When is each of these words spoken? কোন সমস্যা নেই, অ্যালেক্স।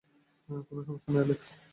কোন 0.67 0.77
সমস্যা 0.87 1.09
নেই, 1.09 1.19
অ্যালেক্স। 1.19 1.47